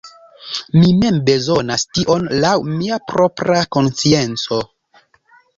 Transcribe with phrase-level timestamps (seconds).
[0.77, 4.61] Mi mem bezonas tion laŭ mia propra konscienco.